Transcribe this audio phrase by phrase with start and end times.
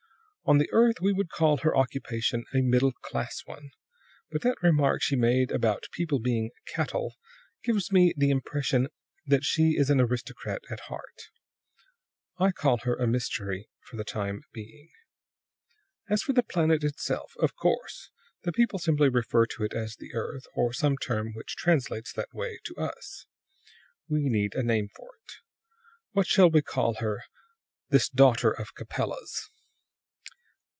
[0.43, 3.71] On the earth we would call her occupation a middle class one;
[4.31, 7.15] but that remark she made about people being cattle
[7.63, 8.89] gives me the impression
[9.25, 11.29] that she is an aristocrat at heart.
[12.37, 14.89] I call her a mystery, for the time being.
[16.09, 18.09] "As for the planet itself of course,
[18.43, 22.33] the people simply refer to it as the earth, or some term which translates that
[22.33, 23.25] way to us.
[24.09, 25.31] We need a name for it.
[26.11, 27.23] What shall we call her
[27.87, 29.49] this daughter of Capella's?"